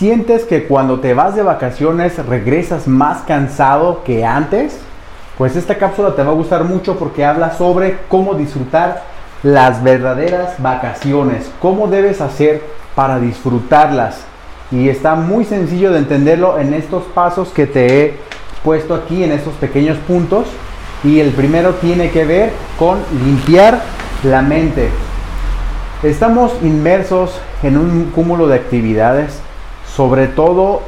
¿Sientes 0.00 0.44
que 0.44 0.64
cuando 0.64 1.00
te 1.00 1.12
vas 1.12 1.34
de 1.36 1.42
vacaciones 1.42 2.24
regresas 2.24 2.88
más 2.88 3.18
cansado 3.24 4.02
que 4.02 4.24
antes? 4.24 4.78
Pues 5.36 5.56
esta 5.56 5.76
cápsula 5.76 6.16
te 6.16 6.22
va 6.22 6.30
a 6.30 6.34
gustar 6.34 6.64
mucho 6.64 6.98
porque 6.98 7.22
habla 7.22 7.52
sobre 7.52 7.98
cómo 8.08 8.32
disfrutar 8.32 9.02
las 9.42 9.82
verdaderas 9.82 10.54
vacaciones, 10.56 11.50
cómo 11.60 11.86
debes 11.86 12.22
hacer 12.22 12.62
para 12.94 13.20
disfrutarlas. 13.20 14.22
Y 14.70 14.88
está 14.88 15.16
muy 15.16 15.44
sencillo 15.44 15.92
de 15.92 15.98
entenderlo 15.98 16.58
en 16.58 16.72
estos 16.72 17.02
pasos 17.02 17.50
que 17.50 17.66
te 17.66 18.00
he 18.00 18.14
puesto 18.64 18.94
aquí, 18.94 19.22
en 19.22 19.32
estos 19.32 19.52
pequeños 19.56 19.98
puntos. 19.98 20.46
Y 21.04 21.20
el 21.20 21.28
primero 21.32 21.74
tiene 21.74 22.10
que 22.10 22.24
ver 22.24 22.52
con 22.78 23.00
limpiar 23.22 23.82
la 24.24 24.40
mente. 24.40 24.88
Estamos 26.02 26.52
inmersos 26.62 27.38
en 27.62 27.76
un 27.76 28.10
cúmulo 28.14 28.48
de 28.48 28.54
actividades 28.54 29.40
sobre 29.94 30.28
todo 30.28 30.82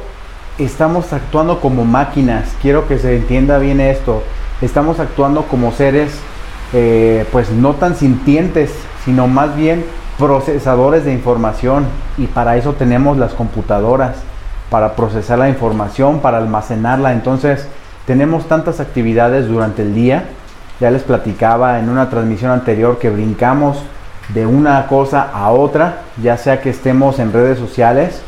estamos 0.57 1.11
actuando 1.13 1.59
como 1.59 1.85
máquinas. 1.85 2.55
Quiero 2.61 2.87
que 2.87 2.97
se 2.97 3.15
entienda 3.15 3.57
bien 3.57 3.79
esto. 3.79 4.23
Estamos 4.61 4.99
actuando 4.99 5.43
como 5.43 5.71
seres 5.71 6.11
eh, 6.73 7.25
pues 7.31 7.51
no 7.51 7.73
tan 7.73 7.95
sintientes, 7.95 8.73
sino 9.05 9.27
más 9.27 9.55
bien 9.55 9.85
procesadores 10.17 11.05
de 11.05 11.13
información. 11.13 11.85
Y 12.17 12.27
para 12.27 12.57
eso 12.57 12.73
tenemos 12.73 13.17
las 13.17 13.33
computadoras, 13.33 14.15
para 14.69 14.95
procesar 14.95 15.39
la 15.39 15.49
información, 15.49 16.19
para 16.19 16.37
almacenarla. 16.37 17.13
Entonces 17.13 17.67
tenemos 18.05 18.47
tantas 18.47 18.79
actividades 18.79 19.47
durante 19.47 19.81
el 19.81 19.93
día. 19.93 20.25
Ya 20.79 20.91
les 20.91 21.03
platicaba 21.03 21.79
en 21.79 21.89
una 21.89 22.09
transmisión 22.09 22.51
anterior 22.51 22.97
que 22.99 23.09
brincamos 23.09 23.77
de 24.29 24.45
una 24.45 24.87
cosa 24.87 25.29
a 25.33 25.51
otra, 25.51 26.03
ya 26.21 26.37
sea 26.37 26.61
que 26.61 26.69
estemos 26.69 27.19
en 27.19 27.33
redes 27.33 27.59
sociales, 27.59 28.21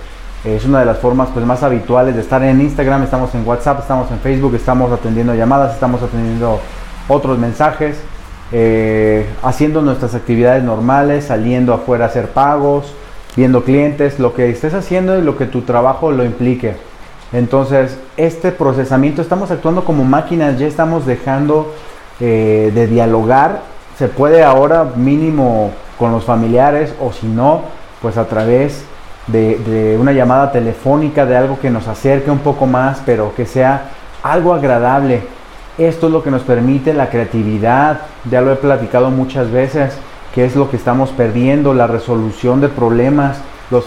es 0.46 0.64
una 0.66 0.80
de 0.80 0.86
las 0.86 1.00
formas 1.00 1.30
pues, 1.34 1.46
más 1.46 1.64
habituales 1.64 2.16
de 2.16 2.22
estar 2.22 2.44
en 2.44 2.62
Instagram, 2.62 3.04
estamos 3.04 3.34
en 3.34 3.48
WhatsApp, 3.48 3.80
estamos 3.80 4.12
en 4.12 4.20
Facebook, 4.20 4.54
estamos 4.54 4.92
atendiendo 4.92 5.34
llamadas, 5.34 5.74
estamos 5.74 6.04
atendiendo 6.04 6.60
otros 7.08 7.40
mensajes, 7.40 7.98
eh, 8.52 9.26
haciendo 9.42 9.82
nuestras 9.82 10.14
actividades 10.14 10.64
normales, 10.64 11.26
saliendo 11.26 11.74
afuera 11.74 12.06
a 12.06 12.08
hacer 12.10 12.30
pagos, 12.30 12.94
viendo 13.36 13.64
clientes, 13.64 14.20
lo 14.20 14.36
que 14.36 14.50
estés 14.50 14.76
haciendo 14.76 15.18
y 15.18 15.24
lo 15.24 15.36
que 15.36 15.46
tu 15.46 15.62
trabajo 15.62 16.12
lo 16.12 16.24
implique. 16.24 16.76
Entonces, 17.34 17.98
este 18.16 18.52
procesamiento, 18.52 19.24
estamos 19.24 19.50
actuando 19.50 19.84
como 19.84 20.04
máquinas, 20.04 20.60
ya 20.60 20.68
estamos 20.68 21.08
dejando 21.08 21.74
eh, 22.20 22.72
de 22.74 22.86
dialogar, 22.86 23.64
se 23.98 24.08
puede 24.10 24.44
ahora 24.44 24.92
mínimo 24.96 25.72
con 25.98 26.12
los 26.12 26.24
familiares 26.24 26.94
o 27.02 27.12
si 27.12 27.26
no, 27.26 27.64
pues 28.02 28.18
a 28.18 28.26
través 28.28 28.86
de, 29.28 29.98
una 30.00 30.12
llamada 30.12 30.52
telefónica, 30.52 31.26
de 31.26 31.36
algo 31.36 31.60
que 31.60 31.70
nos 31.70 31.88
acerque 31.88 32.32
un 32.32 32.40
poco 32.40 32.66
más, 32.66 33.02
pero 33.06 33.34
que 33.36 33.46
sea 33.46 33.90
algo 34.24 34.54
agradable. 34.54 35.22
Esto 35.78 36.08
es 36.08 36.14
lo 36.14 36.24
que 36.24 36.32
nos 36.32 36.44
permite 36.44 36.94
la 36.94 37.10
creatividad, 37.10 38.02
ya 38.30 38.42
lo 38.42 38.52
he 38.52 38.56
platicado 38.56 39.10
muchas 39.10 39.52
veces, 39.52 39.94
que 40.34 40.46
es 40.46 40.56
lo 40.56 40.70
que 40.70 40.78
estamos 40.78 41.10
perdiendo, 41.10 41.74
la 41.74 41.88
resolución 41.88 42.62
de 42.62 42.70
problemas, 42.70 43.38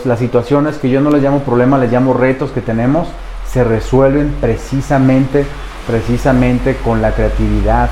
las 0.04 0.18
situaciones 0.18 0.76
que 0.76 0.90
yo 0.90 1.00
no 1.00 1.10
les 1.10 1.22
llamo 1.22 1.40
problemas, 1.40 1.80
les 1.80 1.92
llamo 1.92 2.12
retos 2.12 2.50
que 2.50 2.60
tenemos, 2.60 3.08
se 3.50 3.64
resuelven 3.64 4.34
precisamente, 4.40 5.46
precisamente 5.86 6.76
con 6.84 7.00
la 7.00 7.12
creatividad. 7.12 7.88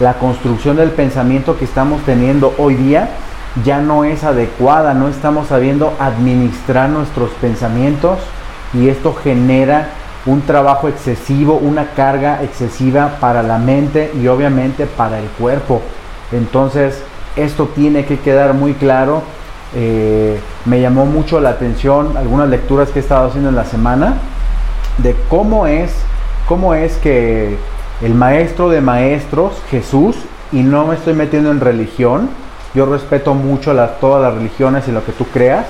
La 0.00 0.14
construcción 0.14 0.76
del 0.76 0.90
pensamiento 0.90 1.56
que 1.56 1.64
estamos 1.64 2.02
teniendo 2.02 2.52
hoy 2.58 2.74
día 2.74 3.10
ya 3.64 3.80
no 3.80 4.04
es 4.04 4.24
adecuada, 4.24 4.94
no 4.94 5.08
estamos 5.08 5.48
sabiendo 5.48 5.94
administrar 5.98 6.90
nuestros 6.90 7.30
pensamientos 7.40 8.18
y 8.74 8.88
esto 8.88 9.14
genera 9.14 9.88
un 10.26 10.42
trabajo 10.42 10.88
excesivo, 10.88 11.54
una 11.54 11.90
carga 11.90 12.42
excesiva 12.42 13.16
para 13.20 13.42
la 13.42 13.58
mente 13.58 14.12
y 14.20 14.26
obviamente 14.26 14.86
para 14.86 15.18
el 15.18 15.26
cuerpo. 15.28 15.80
Entonces, 16.32 17.02
esto 17.36 17.70
tiene 17.74 18.04
que 18.04 18.18
quedar 18.18 18.54
muy 18.54 18.74
claro. 18.74 19.22
Eh, 19.74 20.40
me 20.64 20.80
llamó 20.80 21.06
mucho 21.06 21.40
la 21.40 21.50
atención 21.50 22.16
algunas 22.16 22.48
lecturas 22.48 22.90
que 22.90 22.98
he 22.98 23.02
estado 23.02 23.28
haciendo 23.28 23.50
en 23.50 23.56
la 23.56 23.64
semana 23.64 24.14
de 24.98 25.14
cómo 25.28 25.66
es, 25.66 25.92
cómo 26.48 26.74
es 26.74 26.96
que 26.96 27.56
el 28.02 28.14
maestro 28.14 28.68
de 28.68 28.80
maestros, 28.80 29.52
Jesús, 29.70 30.16
y 30.52 30.62
no 30.62 30.86
me 30.86 30.94
estoy 30.96 31.14
metiendo 31.14 31.50
en 31.50 31.60
religión, 31.60 32.28
yo 32.74 32.86
respeto 32.86 33.34
mucho 33.34 33.74
todas 34.00 34.22
las 34.22 34.34
religiones 34.34 34.86
y 34.88 34.92
lo 34.92 35.04
que 35.04 35.12
tú 35.12 35.26
creas. 35.26 35.66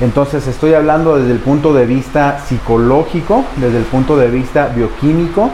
Entonces 0.00 0.46
estoy 0.46 0.74
hablando 0.74 1.16
desde 1.16 1.32
el 1.32 1.38
punto 1.38 1.74
de 1.74 1.86
vista 1.86 2.40
psicológico, 2.46 3.44
desde 3.56 3.78
el 3.78 3.84
punto 3.84 4.16
de 4.16 4.28
vista 4.28 4.68
bioquímico 4.68 5.50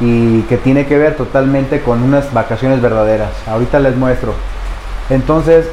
y 0.00 0.42
que 0.42 0.56
tiene 0.56 0.86
que 0.86 0.96
ver 0.98 1.16
totalmente 1.16 1.82
con 1.82 2.02
unas 2.02 2.32
vacaciones 2.32 2.80
verdaderas. 2.80 3.30
Ahorita 3.46 3.78
les 3.80 3.96
muestro. 3.96 4.34
Entonces, 5.10 5.66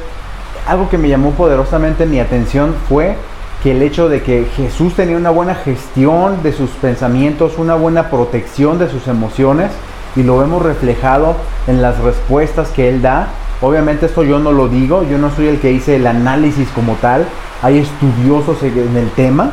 algo 0.66 0.88
que 0.90 0.98
me 0.98 1.08
llamó 1.08 1.30
poderosamente 1.30 2.06
mi 2.06 2.20
atención 2.20 2.74
fue 2.88 3.16
que 3.62 3.72
el 3.72 3.82
hecho 3.82 4.08
de 4.08 4.22
que 4.22 4.46
Jesús 4.56 4.94
tenía 4.94 5.16
una 5.16 5.30
buena 5.30 5.54
gestión 5.54 6.42
de 6.42 6.52
sus 6.52 6.70
pensamientos, 6.70 7.58
una 7.58 7.74
buena 7.74 8.10
protección 8.10 8.78
de 8.78 8.88
sus 8.88 9.06
emociones, 9.08 9.70
y 10.16 10.22
lo 10.22 10.38
vemos 10.38 10.62
reflejado 10.62 11.36
en 11.66 11.82
las 11.82 11.98
respuestas 11.98 12.68
que 12.70 12.88
él 12.88 13.02
da 13.02 13.28
Obviamente 13.62 14.06
esto 14.06 14.22
yo 14.22 14.38
no 14.38 14.52
lo 14.52 14.68
digo, 14.68 15.02
yo 15.02 15.18
no 15.18 15.30
soy 15.30 15.48
el 15.48 15.60
que 15.60 15.70
hice 15.72 15.96
el 15.96 16.06
análisis 16.06 16.68
como 16.70 16.94
tal. 16.94 17.26
Hay 17.62 17.78
estudiosos 17.78 18.62
en 18.62 18.96
el 18.96 19.10
tema, 19.10 19.50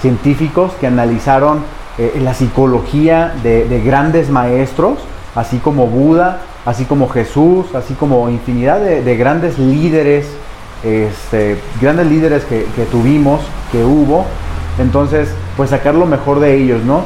científicos 0.00 0.72
que 0.80 0.88
analizaron 0.88 1.62
eh, 1.96 2.18
la 2.20 2.34
psicología 2.34 3.32
de, 3.44 3.80
grandes 3.84 4.28
maestros, 4.28 4.98
así 5.36 5.58
como 5.58 5.86
Buda, 5.86 6.40
así 6.64 6.84
como 6.84 7.08
Jesús, 7.08 7.66
así 7.74 7.94
como 7.94 8.28
infinidad 8.28 8.80
de, 8.80 9.16
grandes 9.16 9.56
líderes, 9.58 10.26
este, 10.82 11.56
grandes 11.80 12.08
líderes 12.08 12.44
que, 12.44 12.66
que 12.74 12.84
tuvimos, 12.86 13.40
que 13.70 13.84
hubo. 13.84 14.24
Entonces, 14.80 15.28
pues 15.56 15.70
sacar 15.70 15.94
lo 15.94 16.06
mejor 16.06 16.40
de 16.40 16.56
ellos, 16.56 16.82
¿no? 16.82 17.02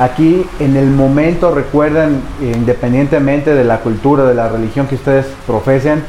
Aquí 0.00 0.46
en 0.60 0.78
el 0.78 0.86
momento 0.86 1.54
recuerdan, 1.54 2.22
independientemente 2.40 3.54
de 3.54 3.64
la 3.64 3.80
cultura, 3.80 4.24
de 4.24 4.34
la 4.34 4.48
religión 4.48 4.86
que 4.86 4.94
ustedes 4.94 5.26
profesen, 5.46 6.02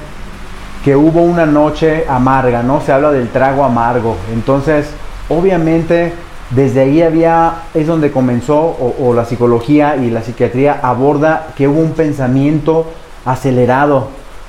que 0.86 0.96
hubo 0.96 1.22
una 1.22 1.46
noche 1.46 2.06
amarga, 2.08 2.64
¿no? 2.64 2.80
Se 2.80 2.94
habla 2.94 3.12
del 3.12 3.28
trago 3.28 3.66
amargo. 3.66 4.16
Entonces, 4.34 4.88
obviamente, 5.28 6.14
desde 6.52 6.84
ahí 6.84 7.02
había, 7.02 7.64
es 7.74 7.86
donde 7.86 8.12
comenzó, 8.12 8.78
o, 8.98 9.14
la 9.14 9.26
psicología 9.26 9.98
y 9.98 10.10
la 10.10 10.22
psiquiatría 10.22 10.80
aborda 10.82 11.48
que 11.58 11.68
hubo 11.68 11.82
un 11.82 11.92
pensamiento 11.92 12.86
acelerado, 13.26 14.08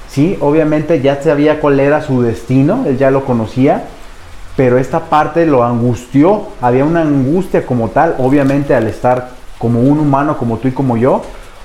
¿sí? 0.08 0.38
Obviamente 0.38 1.00
ya 1.00 1.20
sabía 1.20 1.58
cuál 1.58 1.80
era 1.80 2.00
su 2.00 2.22
destino, 2.22 2.84
él 2.86 2.96
ya 2.96 3.10
lo 3.10 3.24
conocía, 3.24 3.86
pero 4.56 4.78
esta 4.78 5.00
parte 5.08 5.46
lo 5.46 5.64
angustió, 5.64 6.48
había 6.60 6.84
una 6.84 7.02
angustia 7.02 7.64
como 7.64 7.88
tal, 7.88 8.16
obviamente 8.18 8.74
al 8.74 8.86
estar 8.86 9.30
como 9.58 9.80
un 9.80 9.98
humano 9.98 10.36
como 10.36 10.58
tú 10.58 10.68
y 10.68 10.72
como 10.72 10.96
yo, 10.96 11.22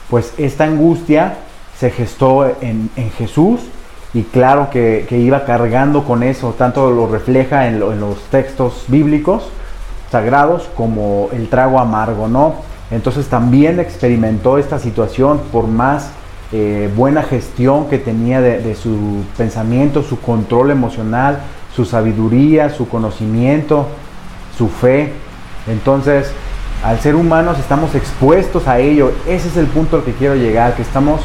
pues 0.09 0.33
esta 0.37 0.63
angustia 0.63 1.35
se 1.77 1.91
gestó 1.91 2.45
en, 2.61 2.89
Jesús 3.17 3.61
y 4.13 4.23
claro 4.23 4.69
que, 4.71 5.05
iba 5.11 5.45
cargando 5.45 6.05
con 6.05 6.23
eso, 6.23 6.55
tanto 6.57 6.91
lo 6.91 7.07
refleja 7.07 7.67
en, 7.67 7.79
los 7.79 8.21
textos 8.31 8.85
bíblicos 8.87 9.49
sagrados 10.11 10.69
como 10.75 11.29
el 11.33 11.49
trago 11.49 11.79
amargo, 11.79 12.27
¿no? 12.27 12.55
Entonces 12.89 13.27
también 13.27 13.79
experimentó 13.79 14.57
esta 14.57 14.79
situación 14.79 15.41
por 15.51 15.67
más 15.67 16.11
eh, 16.53 16.89
buena 16.95 17.23
gestión 17.23 17.89
que 17.89 17.97
tenía 17.97 18.39
de, 18.39 18.73
su 18.75 19.23
pensamiento, 19.37 20.01
su 20.01 20.21
control 20.21 20.71
emocional, 20.71 21.39
su 21.77 21.85
sabiduría, 21.85 22.71
su 22.71 22.89
conocimiento, 22.89 23.85
su 24.57 24.67
fe. 24.67 25.13
Entonces, 25.67 26.31
al 26.83 26.99
ser 26.99 27.15
humanos 27.15 27.59
estamos 27.59 27.93
expuestos 27.93 28.67
a 28.67 28.79
ello. 28.79 29.11
Ese 29.27 29.47
es 29.47 29.57
el 29.57 29.67
punto 29.67 29.97
al 29.97 30.03
que 30.03 30.13
quiero 30.13 30.33
llegar, 30.33 30.75
que 30.75 30.81
estamos 30.81 31.21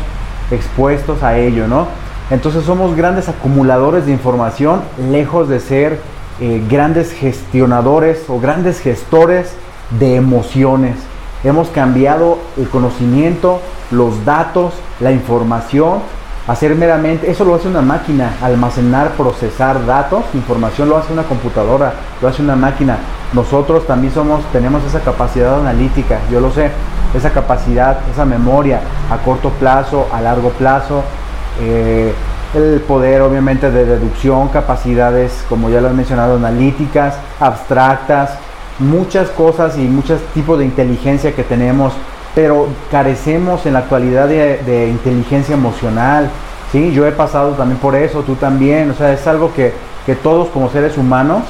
expuestos 0.50 1.22
a 1.22 1.38
ello, 1.38 1.66
¿no? 1.66 1.86
Entonces 2.30 2.64
somos 2.64 2.94
grandes 2.94 3.30
acumuladores 3.30 4.04
de 4.04 4.12
información, 4.12 4.82
lejos 5.10 5.48
de 5.48 5.58
ser 5.58 6.00
eh, 6.38 6.62
grandes 6.68 7.12
gestionadores 7.12 8.24
o 8.28 8.38
grandes 8.38 8.78
gestores 8.80 9.54
de 9.98 10.16
emociones. 10.16 10.96
Hemos 11.44 11.68
cambiado 11.68 12.36
el 12.58 12.68
conocimiento, 12.68 13.58
los 13.90 14.26
datos, 14.26 14.74
la 15.00 15.12
información 15.12 16.00
hacer 16.46 16.74
meramente, 16.74 17.30
eso 17.30 17.44
lo 17.44 17.54
hace 17.54 17.68
una 17.68 17.82
máquina, 17.82 18.34
almacenar, 18.42 19.12
procesar 19.12 19.84
datos, 19.86 20.24
información 20.34 20.88
lo 20.88 20.96
hace 20.96 21.12
una 21.12 21.22
computadora, 21.22 21.94
lo 22.20 22.28
hace 22.28 22.42
una 22.42 22.56
máquina. 22.56 22.98
Nosotros 23.32 23.86
también 23.86 24.12
somos, 24.12 24.44
tenemos 24.52 24.82
esa 24.84 25.00
capacidad 25.00 25.60
analítica, 25.60 26.18
yo 26.30 26.40
lo 26.40 26.50
sé, 26.50 26.70
esa 27.14 27.30
capacidad, 27.30 27.98
esa 28.12 28.24
memoria 28.24 28.80
a 29.10 29.18
corto 29.18 29.50
plazo, 29.50 30.06
a 30.12 30.20
largo 30.20 30.50
plazo, 30.50 31.02
eh, 31.60 32.12
el 32.54 32.80
poder 32.80 33.22
obviamente 33.22 33.70
de 33.70 33.84
deducción, 33.84 34.48
capacidades, 34.48 35.44
como 35.48 35.70
ya 35.70 35.80
lo 35.80 35.88
he 35.88 35.92
mencionado, 35.92 36.36
analíticas, 36.36 37.14
abstractas, 37.40 38.32
muchas 38.78 39.30
cosas 39.30 39.78
y 39.78 39.82
muchos 39.82 40.20
tipos 40.34 40.58
de 40.58 40.64
inteligencia 40.64 41.34
que 41.34 41.44
tenemos, 41.44 41.92
pero 42.34 42.68
carecemos 42.90 43.66
en 43.66 43.74
la 43.74 43.80
actualidad 43.80 44.28
de, 44.28 44.88
inteligencia 44.88 45.54
emocional. 45.54 46.30
¿sí? 46.70 46.92
Yo 46.92 47.06
he 47.06 47.12
pasado 47.12 47.52
también 47.52 47.78
por 47.78 47.94
eso, 47.94 48.22
tú 48.22 48.36
también, 48.36 48.90
o 48.90 48.94
sea, 48.94 49.12
es 49.12 49.26
algo 49.26 49.52
que, 49.54 49.72
que 50.06 50.14
todos 50.14 50.48
como 50.48 50.70
seres 50.70 50.96
humanos 50.96 51.42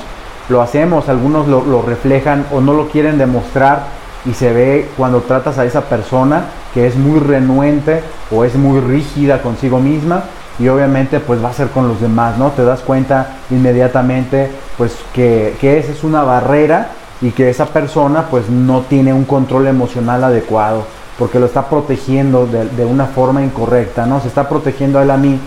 lo 0.48 0.60
hacemos, 0.60 1.08
algunos 1.08 1.46
lo, 1.46 1.64
lo 1.64 1.82
reflejan 1.82 2.46
o 2.52 2.60
no 2.60 2.74
lo 2.74 2.88
quieren 2.88 3.18
demostrar 3.18 3.84
y 4.24 4.34
se 4.34 4.52
ve 4.52 4.88
cuando 4.96 5.20
tratas 5.22 5.58
a 5.58 5.64
esa 5.64 5.82
persona 5.82 6.44
que 6.74 6.86
es 6.86 6.96
muy 6.96 7.20
renuente 7.20 8.02
o 8.30 8.44
es 8.44 8.54
muy 8.54 8.80
rígida 8.80 9.42
consigo 9.42 9.78
misma 9.78 10.24
y 10.58 10.68
obviamente 10.68 11.20
pues 11.20 11.42
va 11.42 11.48
a 11.48 11.52
ser 11.52 11.68
con 11.68 11.88
los 11.88 12.00
demás, 12.00 12.38
¿no? 12.38 12.50
Te 12.50 12.64
das 12.64 12.80
cuenta 12.80 13.36
inmediatamente 13.50 14.50
pues 14.76 14.96
que, 15.12 15.56
que 15.60 15.78
esa 15.78 15.92
es 15.92 16.04
una 16.04 16.22
barrera 16.22 16.90
y 17.22 17.30
que 17.30 17.48
esa 17.48 17.66
persona 17.66 18.26
pues 18.28 18.50
no 18.50 18.80
tiene 18.82 19.12
un 19.12 19.24
control 19.24 19.68
emocional 19.68 20.24
adecuado 20.24 20.84
porque 21.18 21.38
lo 21.38 21.46
está 21.46 21.68
protegiendo 21.68 22.46
de, 22.46 22.84
una 22.84 23.06
forma 23.06 23.44
incorrecta, 23.44 24.06
¿no? 24.06 24.20
Se 24.20 24.28
está 24.28 24.48
protegiendo 24.48 24.98
a 24.98 25.02
él 25.02 25.10
a 25.10 25.16
mí, 25.16 25.38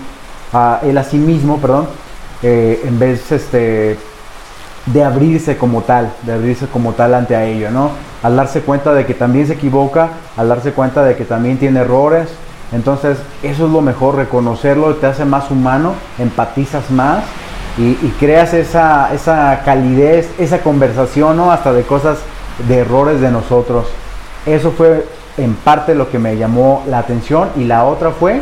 a 0.54 0.80
él 0.84 0.98
a 0.98 1.04
sí 1.04 1.18
mismo, 1.18 1.58
perdón, 1.58 1.88
eh, 2.42 2.82
en 2.86 2.98
vez 2.98 3.32
este, 3.32 3.98
de 4.86 5.04
abrirse 5.04 5.58
como 5.58 5.82
tal, 5.82 6.14
de 6.22 6.34
abrirse 6.34 6.68
como 6.68 6.94
tal 6.94 7.14
ante 7.14 7.36
a 7.36 7.46
ello, 7.46 7.72
¿no? 7.72 7.90
Al 8.24 8.38
darse 8.38 8.62
cuenta 8.62 8.94
de 8.94 9.06
que 9.06 9.16
también 9.16 9.48
se 9.48 9.54
equivoca, 9.54 10.12
al 10.38 10.48
darse 10.48 10.72
cuenta 10.72 11.04
de 11.04 11.16
que 11.18 11.26
también 11.26 11.58
tiene 11.58 11.82
errores, 11.82 12.30
entonces 12.72 13.18
eso 13.44 13.66
es 13.66 13.72
lo 13.72 13.82
mejor, 13.82 14.16
reconocerlo, 14.16 14.96
te 14.96 15.08
hace 15.08 15.26
más 15.26 15.52
humano, 15.52 15.94
empatizas 16.20 16.90
más 16.92 17.24
y, 17.78 17.96
creas 18.20 18.54
esa, 18.54 19.14
esa 19.14 19.62
calidez, 19.66 20.30
esa 20.40 20.60
conversación, 20.60 21.36
¿no? 21.36 21.52
Hasta 21.52 21.74
de 21.74 21.84
cosas, 21.84 22.20
de 22.68 22.80
errores 22.80 23.20
de 23.20 23.32
nosotros. 23.32 23.88
Eso 24.46 24.72
fue 24.72 25.06
en 25.38 25.56
parte 25.56 25.94
lo 25.94 26.10
que 26.10 26.18
me 26.18 26.38
llamó 26.38 26.84
la 26.88 27.00
atención 27.00 27.50
y 27.58 27.66
la 27.66 27.84
otra 27.84 28.12
fue 28.12 28.42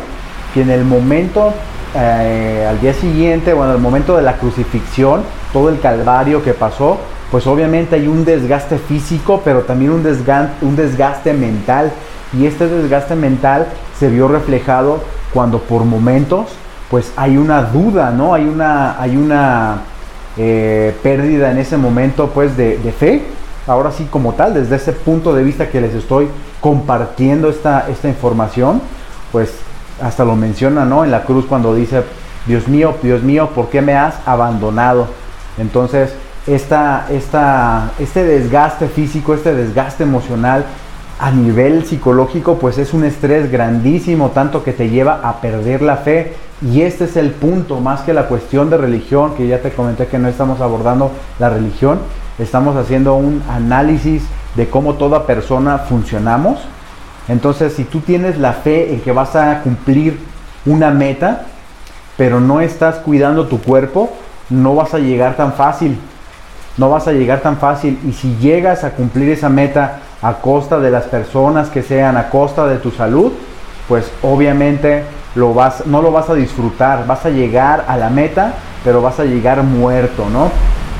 que 0.52 0.62
en 0.62 0.70
el 0.70 0.84
momento, 0.84 1.52
eh, 1.96 2.64
al 2.68 2.80
día 2.80 2.94
siguiente, 2.94 3.52
bueno, 3.52 3.72
el 3.72 3.80
momento 3.80 4.16
de 4.16 4.22
la 4.22 4.34
crucifixión, 4.36 5.22
todo 5.52 5.68
el 5.68 5.80
calvario 5.80 6.44
que 6.44 6.54
pasó, 6.54 6.98
pues 7.32 7.48
obviamente 7.48 7.96
hay 7.96 8.06
un 8.06 8.24
desgaste 8.24 8.78
físico, 8.78 9.42
pero 9.44 9.62
también 9.62 9.90
un 9.90 10.04
desgaste, 10.04 10.64
un 10.64 10.76
desgaste 10.76 11.32
mental. 11.32 11.90
Y 12.32 12.46
este 12.46 12.68
desgaste 12.68 13.16
mental 13.16 13.66
se 13.98 14.08
vio 14.08 14.28
reflejado 14.28 15.00
cuando 15.32 15.58
por 15.58 15.84
momentos 15.84 16.50
pues 16.94 17.12
hay 17.16 17.36
una 17.36 17.60
duda, 17.60 18.12
¿no? 18.12 18.34
Hay 18.34 18.44
una, 18.44 19.02
hay 19.02 19.16
una 19.16 19.78
eh, 20.36 20.96
pérdida 21.02 21.50
en 21.50 21.58
ese 21.58 21.76
momento 21.76 22.28
pues 22.28 22.56
de, 22.56 22.78
fe, 22.96 23.24
ahora 23.66 23.90
sí 23.90 24.06
como 24.08 24.34
tal, 24.34 24.54
desde 24.54 24.76
ese 24.76 24.92
punto 24.92 25.34
de 25.34 25.42
vista 25.42 25.70
que 25.70 25.80
les 25.80 25.92
estoy 25.92 26.28
compartiendo 26.60 27.48
esta, 27.48 27.88
esta 27.90 28.08
información, 28.08 28.80
pues 29.32 29.56
hasta 30.00 30.24
lo 30.24 30.36
menciona, 30.36 30.84
¿no? 30.84 31.02
En 31.04 31.10
la 31.10 31.24
cruz 31.24 31.46
cuando 31.46 31.74
dice, 31.74 32.04
Dios 32.46 32.68
mío, 32.68 32.94
Dios 33.02 33.24
mío, 33.24 33.50
¿por 33.56 33.70
qué 33.70 33.82
me 33.82 33.96
has 33.96 34.14
abandonado? 34.24 35.08
Entonces, 35.58 36.14
esta, 36.46 37.08
esta, 37.10 37.90
este 37.98 38.22
desgaste 38.22 38.86
físico, 38.86 39.34
este 39.34 39.52
desgaste 39.52 40.04
emocional 40.04 40.64
a 41.18 41.32
nivel 41.32 41.86
psicológico, 41.86 42.58
pues 42.58 42.78
es 42.78 42.94
un 42.94 43.04
estrés 43.04 43.50
grandísimo, 43.50 44.30
tanto 44.30 44.62
que 44.62 44.72
te 44.72 44.90
lleva 44.90 45.20
a 45.24 45.40
perder 45.40 45.82
la 45.82 45.96
fe. 45.96 46.34
Y 46.64 46.80
este 46.80 47.04
es 47.04 47.16
el 47.16 47.30
punto, 47.30 47.80
más 47.80 48.00
que 48.00 48.14
la 48.14 48.26
cuestión 48.26 48.70
de 48.70 48.78
religión, 48.78 49.34
que 49.34 49.46
ya 49.46 49.60
te 49.60 49.70
comenté 49.70 50.06
que 50.06 50.18
no 50.18 50.28
estamos 50.28 50.62
abordando 50.62 51.10
la 51.38 51.50
religión, 51.50 51.98
estamos 52.38 52.74
haciendo 52.76 53.14
un 53.14 53.42
análisis 53.50 54.22
de 54.54 54.68
cómo 54.68 54.94
toda 54.94 55.26
persona 55.26 55.78
funcionamos. 55.78 56.60
Entonces, 57.28 57.74
si 57.74 57.84
tú 57.84 58.00
tienes 58.00 58.38
la 58.38 58.54
fe 58.54 58.94
en 58.94 59.00
que 59.00 59.12
vas 59.12 59.36
a 59.36 59.60
cumplir 59.60 60.18
una 60.64 60.90
meta, 60.90 61.42
pero 62.16 62.40
no 62.40 62.60
estás 62.60 62.96
cuidando 62.96 63.46
tu 63.46 63.60
cuerpo, 63.60 64.10
no 64.48 64.74
vas 64.74 64.94
a 64.94 64.98
llegar 64.98 65.36
tan 65.36 65.52
fácil. 65.52 65.98
No 66.78 66.88
vas 66.88 67.06
a 67.06 67.12
llegar 67.12 67.40
tan 67.40 67.58
fácil. 67.58 67.98
Y 68.08 68.12
si 68.12 68.36
llegas 68.36 68.84
a 68.84 68.92
cumplir 68.92 69.28
esa 69.30 69.50
meta 69.50 70.00
a 70.22 70.34
costa 70.34 70.80
de 70.80 70.90
las 70.90 71.04
personas 71.04 71.68
que 71.68 71.82
sean, 71.82 72.16
a 72.16 72.30
costa 72.30 72.66
de 72.66 72.78
tu 72.78 72.90
salud, 72.90 73.32
pues 73.86 74.10
obviamente 74.22 75.04
lo 75.34 75.54
vas, 75.54 75.86
no 75.86 76.02
lo 76.02 76.12
vas 76.12 76.30
a 76.30 76.34
disfrutar. 76.34 77.06
Vas 77.06 77.24
a 77.26 77.30
llegar 77.30 77.84
a 77.88 77.96
la 77.96 78.10
meta, 78.10 78.54
pero 78.84 79.02
vas 79.02 79.18
a 79.20 79.24
llegar 79.24 79.62
muerto, 79.62 80.26
¿no? 80.30 80.50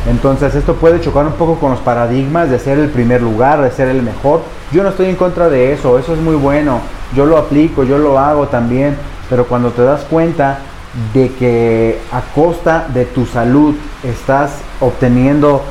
Entonces 0.09 0.55
esto 0.55 0.75
puede 0.75 1.01
chocar 1.01 1.27
un 1.27 1.33
poco 1.33 1.59
con 1.59 1.71
los 1.71 1.81
paradigmas 1.81 2.51
de 2.51 2.59
ser 2.59 2.79
el 2.79 2.91
primer 2.91 3.23
lugar, 3.23 3.63
de 3.63 3.71
ser 3.71 3.89
el 3.89 4.03
mejor. 4.03 4.43
Yo 4.71 4.83
no 4.83 4.91
estoy 4.91 5.07
en 5.07 5.17
contra 5.17 5.49
de 5.49 5.73
eso, 5.73 5.99
eso 5.99 6.13
es 6.13 6.21
muy 6.21 6.35
bueno. 6.35 6.81
Yo 7.15 7.25
lo 7.25 7.39
aplico, 7.39 7.85
yo 7.85 7.97
lo 7.99 8.19
hago 8.19 8.49
también. 8.49 8.97
Pero 9.31 9.47
cuando 9.47 9.71
te 9.71 9.83
das 9.83 10.03
cuenta 10.03 10.59
de 11.15 11.33
que 11.33 12.01
a 12.13 12.21
costa 12.35 12.87
de 12.93 13.05
tu 13.05 13.25
salud 13.25 13.75
estás 14.03 14.59
obteniendo 14.81 15.63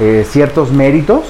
eh, 0.00 0.26
ciertos 0.28 0.72
méritos, 0.72 1.24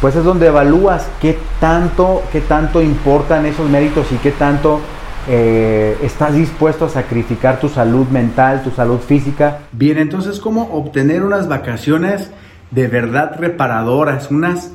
pues 0.00 0.14
es 0.16 0.24
donde 0.24 0.48
evalúas 0.48 1.06
qué 1.20 1.38
tanto, 1.60 2.22
qué 2.30 2.42
tanto 2.42 2.82
importan 2.82 3.46
esos 3.46 3.68
méritos 3.70 4.06
y 4.12 4.16
qué 4.16 4.32
tanto 4.32 4.80
eh, 5.28 5.96
estás 6.02 6.34
dispuesto 6.34 6.84
a 6.84 6.88
sacrificar 6.88 7.58
tu 7.58 7.68
salud 7.68 8.06
mental, 8.08 8.62
tu 8.62 8.70
salud 8.70 8.98
física. 8.98 9.60
Bien, 9.72 9.98
entonces, 9.98 10.38
¿cómo 10.38 10.68
obtener 10.72 11.24
unas 11.24 11.48
vacaciones 11.48 12.30
de 12.70 12.88
verdad 12.88 13.36
reparadoras, 13.38 14.30
unas 14.30 14.70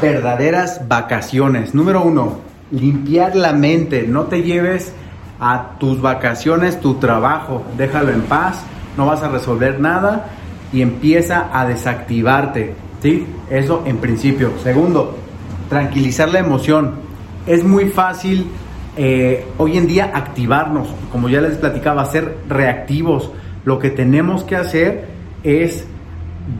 verdaderas 0.00 0.86
vacaciones? 0.86 1.74
Número 1.74 2.02
uno, 2.02 2.38
limpiar 2.70 3.34
la 3.34 3.52
mente, 3.52 4.06
no 4.06 4.24
te 4.24 4.42
lleves 4.42 4.92
a 5.40 5.76
tus 5.78 6.00
vacaciones, 6.00 6.80
tu 6.80 6.94
trabajo, 6.94 7.64
déjalo 7.76 8.10
en 8.10 8.22
paz, 8.22 8.62
no 8.96 9.06
vas 9.06 9.22
a 9.22 9.28
resolver 9.28 9.80
nada 9.80 10.26
y 10.72 10.82
empieza 10.82 11.48
a 11.52 11.66
desactivarte, 11.66 12.74
¿sí? 13.02 13.26
Eso 13.50 13.82
en 13.86 13.98
principio. 13.98 14.52
Segundo, 14.62 15.16
tranquilizar 15.68 16.28
la 16.28 16.40
emoción. 16.40 16.94
Es 17.46 17.64
muy 17.64 17.88
fácil 17.88 18.48
eh, 18.98 19.46
hoy 19.56 19.78
en 19.78 19.86
día 19.86 20.10
activarnos, 20.12 20.88
como 21.10 21.28
ya 21.28 21.40
les 21.40 21.56
platicaba, 21.56 22.04
ser 22.04 22.36
reactivos. 22.48 23.30
Lo 23.64 23.78
que 23.78 23.90
tenemos 23.90 24.44
que 24.44 24.56
hacer 24.56 25.06
es 25.42 25.86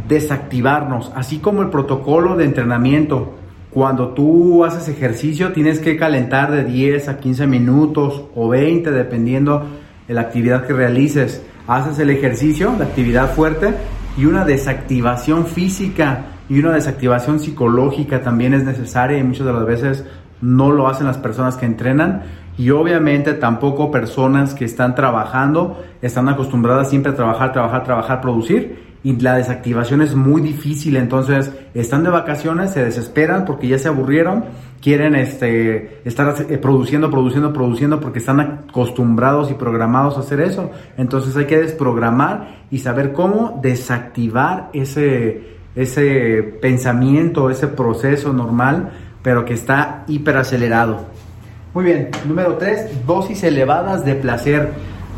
desactivarnos, 0.08 1.12
así 1.14 1.38
como 1.38 1.62
el 1.62 1.70
protocolo 1.70 2.36
de 2.36 2.44
entrenamiento 2.44 3.34
cuando 3.70 4.08
tú 4.08 4.64
haces 4.64 4.88
ejercicio 4.88 5.52
tienes 5.52 5.78
que 5.78 5.96
calentar 5.96 6.50
de 6.50 6.64
10 6.64 7.08
a 7.08 7.18
15 7.18 7.46
minutos 7.46 8.22
o 8.34 8.48
20 8.48 8.90
dependiendo 8.90 9.66
de 10.06 10.14
la 10.14 10.22
actividad 10.22 10.66
que 10.66 10.72
realices. 10.72 11.42
Haces 11.66 11.98
el 11.98 12.10
ejercicio, 12.10 12.74
la 12.78 12.86
actividad 12.86 13.34
fuerte 13.34 13.74
y 14.16 14.24
una 14.24 14.44
desactivación 14.44 15.46
física 15.46 16.24
y 16.48 16.58
una 16.58 16.72
desactivación 16.72 17.40
psicológica 17.40 18.22
también 18.22 18.54
es 18.54 18.64
necesaria 18.64 19.18
y 19.18 19.22
muchas 19.22 19.46
de 19.46 19.52
las 19.52 19.66
veces 19.66 20.04
no 20.40 20.70
lo 20.72 20.88
hacen 20.88 21.06
las 21.06 21.18
personas 21.18 21.56
que 21.56 21.66
entrenan 21.66 22.22
y 22.56 22.70
obviamente 22.70 23.34
tampoco 23.34 23.90
personas 23.90 24.54
que 24.54 24.64
están 24.64 24.94
trabajando 24.94 25.82
están 26.02 26.28
acostumbradas 26.28 26.90
siempre 26.90 27.12
a 27.12 27.14
trabajar, 27.14 27.52
trabajar, 27.52 27.84
trabajar, 27.84 28.20
producir 28.20 28.88
y 29.04 29.16
la 29.20 29.36
desactivación 29.36 30.02
es 30.02 30.16
muy 30.16 30.42
difícil, 30.42 30.96
entonces 30.96 31.52
están 31.72 32.02
de 32.02 32.10
vacaciones, 32.10 32.72
se 32.72 32.84
desesperan 32.84 33.44
porque 33.44 33.68
ya 33.68 33.78
se 33.78 33.86
aburrieron, 33.86 34.46
quieren 34.82 35.14
este, 35.14 36.00
estar 36.04 36.34
eh, 36.48 36.58
produciendo, 36.58 37.08
produciendo, 37.10 37.52
produciendo 37.52 38.00
porque 38.00 38.18
están 38.18 38.40
acostumbrados 38.40 39.52
y 39.52 39.54
programados 39.54 40.16
a 40.16 40.20
hacer 40.20 40.40
eso, 40.40 40.72
entonces 40.96 41.36
hay 41.36 41.46
que 41.46 41.58
desprogramar 41.58 42.64
y 42.72 42.78
saber 42.78 43.12
cómo 43.12 43.60
desactivar 43.62 44.70
ese, 44.72 45.58
ese 45.76 46.42
pensamiento, 46.60 47.50
ese 47.50 47.68
proceso 47.68 48.32
normal, 48.32 48.90
pero 49.22 49.44
que 49.44 49.54
está 49.54 50.04
hiperacelerado. 50.08 51.06
Muy 51.74 51.84
bien, 51.84 52.10
número 52.26 52.56
3, 52.56 53.06
dosis 53.06 53.42
elevadas 53.42 54.04
de 54.04 54.14
placer. 54.14 54.72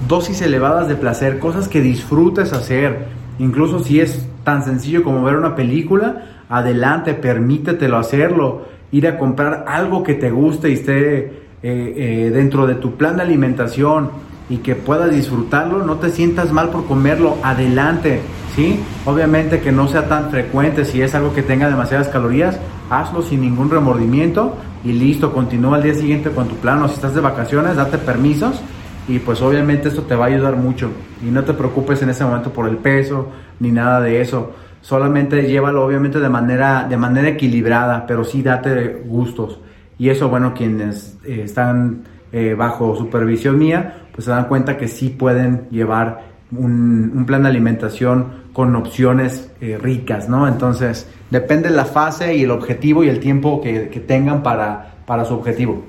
Dosis 0.08 0.40
elevadas 0.40 0.88
de 0.88 0.96
placer, 0.96 1.38
cosas 1.38 1.68
que 1.68 1.80
disfrutes 1.80 2.52
hacer 2.52 3.20
Incluso 3.40 3.80
si 3.80 4.00
es 4.00 4.28
tan 4.44 4.62
sencillo 4.62 5.02
como 5.02 5.24
ver 5.24 5.34
una 5.34 5.56
película, 5.56 6.24
adelante, 6.50 7.14
permítetelo 7.14 7.96
hacerlo. 7.96 8.66
Ir 8.92 9.08
a 9.08 9.16
comprar 9.16 9.64
algo 9.66 10.02
que 10.02 10.12
te 10.12 10.30
guste 10.30 10.68
y 10.68 10.74
esté 10.74 11.18
eh, 11.18 11.32
eh, 11.62 12.30
dentro 12.34 12.66
de 12.66 12.74
tu 12.74 12.96
plan 12.96 13.16
de 13.16 13.22
alimentación 13.22 14.10
y 14.50 14.58
que 14.58 14.74
puedas 14.74 15.12
disfrutarlo, 15.12 15.84
no 15.86 15.96
te 15.96 16.10
sientas 16.10 16.52
mal 16.52 16.70
por 16.70 16.84
comerlo, 16.84 17.36
adelante, 17.44 18.20
¿sí? 18.56 18.80
Obviamente 19.06 19.60
que 19.60 19.70
no 19.70 19.86
sea 19.86 20.08
tan 20.08 20.30
frecuente, 20.30 20.84
si 20.84 21.00
es 21.00 21.14
algo 21.14 21.32
que 21.32 21.42
tenga 21.42 21.70
demasiadas 21.70 22.08
calorías, 22.08 22.58
hazlo 22.90 23.22
sin 23.22 23.42
ningún 23.42 23.70
remordimiento 23.70 24.56
y 24.84 24.92
listo, 24.92 25.32
continúa 25.32 25.76
al 25.76 25.84
día 25.84 25.94
siguiente 25.94 26.30
con 26.30 26.48
tu 26.48 26.56
plan 26.56 26.82
o 26.82 26.88
si 26.88 26.94
estás 26.94 27.14
de 27.14 27.20
vacaciones, 27.20 27.76
date 27.76 27.96
permisos 27.96 28.60
y 29.06 29.20
pues 29.20 29.40
obviamente 29.40 29.88
esto 29.88 30.02
te 30.02 30.16
va 30.16 30.24
a 30.24 30.28
ayudar 30.28 30.56
mucho 30.56 30.90
y 31.24 31.30
no 31.30 31.44
te 31.44 31.54
preocupes 31.54 32.02
en 32.02 32.10
ese 32.10 32.24
momento 32.24 32.52
por 32.52 32.68
el 32.68 32.76
peso 32.76 33.28
ni 33.60 33.70
nada 33.70 34.00
de 34.00 34.20
eso. 34.20 34.52
solamente 34.80 35.42
llévalo 35.42 35.84
obviamente 35.84 36.18
de 36.18 36.28
manera, 36.28 36.86
de 36.88 36.96
manera 36.96 37.28
equilibrada, 37.28 38.04
pero 38.06 38.24
sí 38.24 38.42
date 38.42 39.02
gustos. 39.04 39.60
Y 39.98 40.08
eso, 40.08 40.30
bueno, 40.30 40.54
quienes 40.54 41.18
eh, 41.26 41.42
están 41.44 42.04
eh, 42.32 42.54
bajo 42.54 42.96
supervisión 42.96 43.58
mía, 43.58 44.06
pues 44.12 44.24
se 44.24 44.30
dan 44.30 44.46
cuenta 44.46 44.76
que 44.76 44.88
sí 44.88 45.08
pueden 45.08 45.68
llevar 45.70 46.30
un, 46.52 47.24
plan 47.26 47.42
de 47.42 47.48
alimentación 47.48 48.40
con 48.52 48.74
opciones 48.76 49.50
eh, 49.60 49.78
ricas, 49.80 50.28
¿no? 50.28 50.48
Entonces, 50.48 51.08
depende 51.30 51.68
de 51.68 51.76
la 51.76 51.84
fase 51.84 52.34
y 52.34 52.42
el 52.42 52.50
objetivo 52.50 53.04
y 53.04 53.08
el 53.08 53.20
tiempo 53.20 53.60
que, 53.60 53.88
que 53.88 54.00
tengan 54.00 54.42
para, 54.42 54.94
para 55.06 55.24
su 55.24 55.34
objetivo. 55.34 55.84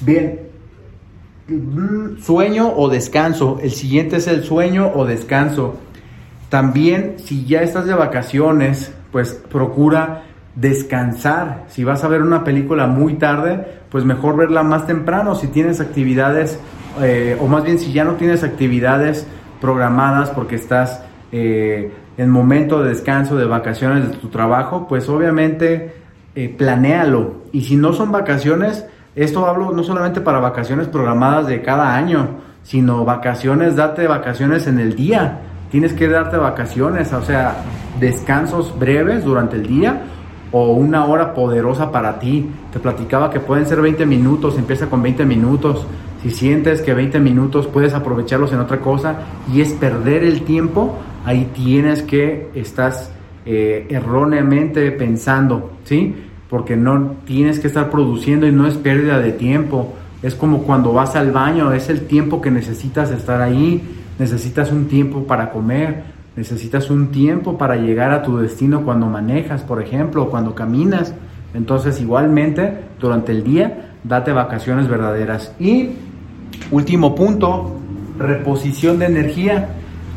Bien, 0.00 0.40
sueño 2.20 2.72
o 2.76 2.88
descanso. 2.88 3.58
El 3.62 3.70
siguiente 3.70 4.16
es 4.16 4.26
el 4.26 4.44
sueño 4.44 4.90
o 4.94 5.04
descanso. 5.04 5.76
También, 6.48 7.16
si 7.18 7.44
ya 7.44 7.62
estás 7.62 7.86
de 7.86 7.94
vacaciones, 7.94 8.92
pues 9.12 9.34
procura 9.34 10.23
descansar. 10.56 11.64
Si 11.68 11.84
vas 11.84 12.04
a 12.04 12.08
ver 12.08 12.22
una 12.22 12.44
película 12.44 12.86
muy 12.86 13.14
tarde, 13.14 13.80
pues 13.90 14.04
mejor 14.04 14.36
verla 14.36 14.62
más 14.62 14.86
temprano. 14.86 15.34
Si 15.34 15.48
tienes 15.48 15.80
actividades, 15.80 16.58
eh, 17.00 17.36
o 17.40 17.46
más 17.46 17.64
bien 17.64 17.78
si 17.78 17.92
ya 17.92 18.04
no 18.04 18.12
tienes 18.14 18.44
actividades 18.44 19.26
programadas 19.60 20.30
porque 20.30 20.56
estás 20.56 21.02
eh, 21.32 21.92
en 22.16 22.30
momento 22.30 22.82
de 22.82 22.90
descanso, 22.90 23.36
de 23.36 23.46
vacaciones 23.46 24.10
de 24.10 24.16
tu 24.16 24.28
trabajo, 24.28 24.86
pues 24.88 25.08
obviamente 25.08 25.94
eh, 26.34 26.54
planéalo. 26.56 27.42
Y 27.52 27.62
si 27.62 27.76
no 27.76 27.92
son 27.92 28.12
vacaciones, 28.12 28.86
esto 29.16 29.46
hablo 29.46 29.72
no 29.72 29.82
solamente 29.82 30.20
para 30.20 30.38
vacaciones 30.38 30.86
programadas 30.86 31.48
de 31.48 31.62
cada 31.62 31.96
año, 31.96 32.28
sino 32.62 33.04
vacaciones, 33.04 33.76
date 33.76 34.06
vacaciones 34.06 34.66
en 34.68 34.78
el 34.78 34.94
día. 34.94 35.40
Tienes 35.70 35.92
que 35.92 36.08
darte 36.08 36.36
vacaciones, 36.36 37.12
o 37.12 37.22
sea, 37.22 37.56
descansos 37.98 38.78
breves 38.78 39.24
durante 39.24 39.56
el 39.56 39.66
día 39.66 40.02
o 40.56 40.72
una 40.72 41.04
hora 41.06 41.34
poderosa 41.34 41.90
para 41.90 42.20
ti. 42.20 42.48
Te 42.72 42.78
platicaba 42.78 43.28
que 43.28 43.40
pueden 43.40 43.66
ser 43.66 43.80
20 43.80 44.06
minutos, 44.06 44.56
empieza 44.56 44.88
con 44.88 45.02
20 45.02 45.24
minutos. 45.24 45.84
Si 46.22 46.30
sientes 46.30 46.80
que 46.80 46.94
20 46.94 47.18
minutos 47.18 47.66
puedes 47.66 47.92
aprovecharlos 47.92 48.52
en 48.52 48.60
otra 48.60 48.78
cosa 48.78 49.16
y 49.52 49.60
es 49.60 49.72
perder 49.72 50.22
el 50.22 50.42
tiempo, 50.42 50.96
ahí 51.24 51.50
tienes 51.52 52.02
que 52.02 52.50
estás 52.54 53.10
eh, 53.44 53.88
erróneamente 53.90 54.92
pensando, 54.92 55.72
¿sí? 55.82 56.14
porque 56.48 56.76
no 56.76 57.16
tienes 57.26 57.58
que 57.58 57.66
estar 57.66 57.90
produciendo 57.90 58.46
y 58.46 58.52
no 58.52 58.68
es 58.68 58.74
pérdida 58.74 59.18
de 59.18 59.32
tiempo. 59.32 59.92
Es 60.22 60.36
como 60.36 60.62
cuando 60.62 60.92
vas 60.92 61.16
al 61.16 61.32
baño, 61.32 61.72
es 61.72 61.90
el 61.90 62.02
tiempo 62.02 62.40
que 62.40 62.52
necesitas 62.52 63.10
estar 63.10 63.42
ahí, 63.42 63.82
necesitas 64.20 64.70
un 64.70 64.86
tiempo 64.86 65.24
para 65.24 65.50
comer, 65.50 66.13
necesitas 66.36 66.90
un 66.90 67.08
tiempo 67.08 67.56
para 67.58 67.76
llegar 67.76 68.10
a 68.12 68.22
tu 68.22 68.38
destino 68.38 68.84
cuando 68.84 69.06
manejas, 69.06 69.62
por 69.62 69.80
ejemplo, 69.80 70.24
o 70.24 70.30
cuando 70.30 70.54
caminas. 70.54 71.14
Entonces, 71.54 72.00
igualmente, 72.00 72.80
durante 73.00 73.32
el 73.32 73.44
día, 73.44 73.92
date 74.02 74.32
vacaciones 74.32 74.88
verdaderas. 74.88 75.52
Y 75.60 75.90
último 76.70 77.14
punto, 77.14 77.76
reposición 78.18 78.98
de 78.98 79.06
energía. 79.06 79.68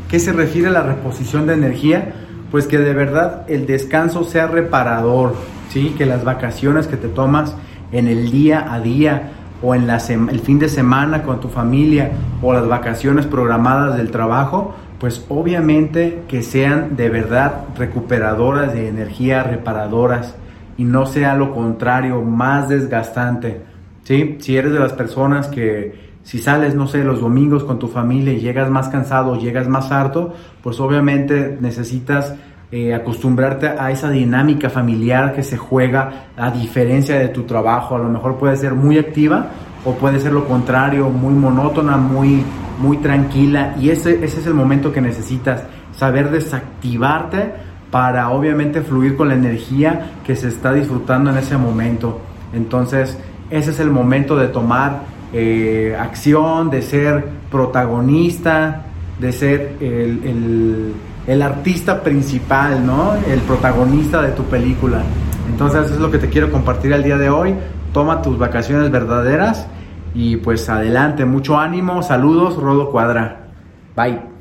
¿Qué 0.08 0.18
se 0.18 0.32
refiere 0.32 0.68
a 0.68 0.72
la 0.72 0.82
reposición 0.82 1.46
de 1.46 1.54
energía? 1.54 2.14
Pues 2.50 2.66
que 2.66 2.78
de 2.78 2.94
verdad 2.94 3.44
el 3.48 3.66
descanso 3.66 4.24
sea 4.24 4.46
reparador, 4.46 5.34
¿sí? 5.70 5.94
Que 5.98 6.06
las 6.06 6.24
vacaciones 6.24 6.86
que 6.86 6.96
te 6.96 7.08
tomas 7.08 7.54
en 7.92 8.08
el 8.08 8.30
día 8.30 8.72
a 8.72 8.80
día 8.80 9.32
o 9.62 9.74
en 9.74 9.90
el 9.90 10.40
fin 10.40 10.58
de 10.58 10.68
semana 10.68 11.22
con 11.22 11.40
tu 11.40 11.48
familia 11.48 12.12
o 12.42 12.52
las 12.52 12.66
vacaciones 12.68 13.26
programadas 13.26 13.96
del 13.96 14.10
trabajo, 14.10 14.74
pues 14.98 15.24
obviamente 15.28 16.22
que 16.28 16.42
sean 16.42 16.96
de 16.96 17.08
verdad 17.08 17.64
recuperadoras 17.76 18.74
de 18.74 18.88
energía, 18.88 19.44
reparadoras 19.44 20.34
y 20.76 20.84
no 20.84 21.06
sea 21.06 21.34
lo 21.34 21.54
contrario, 21.54 22.22
más 22.22 22.68
desgastante. 22.68 23.60
¿sí? 24.04 24.36
Si 24.40 24.56
eres 24.56 24.72
de 24.72 24.80
las 24.80 24.92
personas 24.92 25.48
que 25.48 26.08
si 26.22 26.38
sales, 26.38 26.74
no 26.74 26.86
sé, 26.86 27.04
los 27.04 27.20
domingos 27.20 27.64
con 27.64 27.78
tu 27.78 27.88
familia 27.88 28.32
y 28.32 28.40
llegas 28.40 28.70
más 28.70 28.88
cansado, 28.88 29.36
llegas 29.36 29.66
más 29.66 29.90
harto, 29.90 30.34
pues 30.62 30.78
obviamente 30.78 31.56
necesitas 31.60 32.34
eh, 32.70 32.92
acostumbrarte 32.92 33.68
a 33.68 33.90
esa 33.90 34.10
dinámica 34.10 34.68
familiar 34.68 35.32
que 35.34 35.42
se 35.42 35.56
juega 35.56 36.26
a 36.36 36.50
diferencia 36.50 37.18
de 37.18 37.28
tu 37.28 37.44
trabajo. 37.44 37.96
A 37.96 37.98
lo 37.98 38.10
mejor 38.10 38.36
puede 38.36 38.56
ser 38.56 38.74
muy 38.74 38.98
activa 38.98 39.46
o 39.84 39.94
puede 39.94 40.20
ser 40.20 40.32
lo 40.32 40.46
contrario, 40.46 41.08
muy 41.10 41.34
monótona, 41.34 41.96
muy, 41.96 42.42
muy 42.78 42.98
tranquila. 42.98 43.74
Y 43.80 43.90
ese, 43.90 44.24
ese 44.24 44.40
es 44.40 44.46
el 44.46 44.54
momento 44.54 44.92
que 44.92 45.00
necesitas, 45.00 45.62
saber 45.92 46.30
desactivarte 46.30 47.52
para 47.90 48.30
obviamente 48.30 48.82
fluir 48.82 49.16
con 49.16 49.28
la 49.28 49.34
energía 49.34 50.12
que 50.24 50.36
se 50.36 50.48
está 50.48 50.72
disfrutando 50.72 51.30
en 51.30 51.38
ese 51.38 51.56
momento. 51.56 52.20
Entonces, 52.52 53.18
ese 53.50 53.70
es 53.70 53.80
el 53.80 53.90
momento 53.90 54.36
de 54.36 54.48
tomar 54.48 55.02
eh, 55.32 55.96
acción, 55.98 56.70
de 56.70 56.82
ser 56.82 57.24
protagonista, 57.50 58.82
de 59.18 59.32
ser 59.32 59.76
el 59.80 60.94
el 61.28 61.42
artista 61.42 62.02
principal, 62.02 62.84
¿no? 62.84 63.12
El 63.30 63.40
protagonista 63.40 64.22
de 64.22 64.32
tu 64.32 64.44
película. 64.44 65.02
Entonces 65.46 65.90
es 65.92 66.00
lo 66.00 66.10
que 66.10 66.18
te 66.18 66.28
quiero 66.28 66.50
compartir 66.50 66.92
el 66.92 67.04
día 67.04 67.18
de 67.18 67.28
hoy. 67.28 67.54
Toma 67.92 68.22
tus 68.22 68.38
vacaciones 68.38 68.90
verdaderas 68.90 69.66
y 70.14 70.36
pues 70.36 70.68
adelante, 70.68 71.24
mucho 71.24 71.58
ánimo, 71.58 72.02
saludos, 72.02 72.56
Rodo 72.56 72.90
Cuadra. 72.90 73.48
Bye. 73.96 74.37